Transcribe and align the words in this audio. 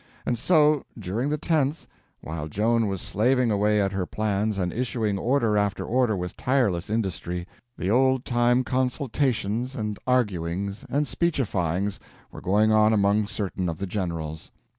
And 0.25 0.35
so, 0.35 0.81
during 0.97 1.29
the 1.29 1.37
10th, 1.37 1.85
while 2.21 2.47
Joan 2.47 2.87
was 2.87 3.01
slaving 3.03 3.51
away 3.51 3.79
at 3.79 3.91
her 3.91 4.07
plans 4.07 4.57
and 4.57 4.73
issuing 4.73 5.19
order 5.19 5.59
after 5.59 5.85
order 5.85 6.17
with 6.17 6.35
tireless 6.35 6.89
industry, 6.89 7.47
the 7.77 7.91
old 7.91 8.25
time 8.25 8.63
consultations 8.63 9.75
and 9.75 9.99
arguings 10.07 10.83
and 10.89 11.05
speechifyings 11.05 11.99
were 12.31 12.41
going 12.41 12.71
on 12.71 12.93
among 12.93 13.27
certain 13.27 13.69
of 13.69 13.77
the 13.77 13.85
generals. 13.85 14.49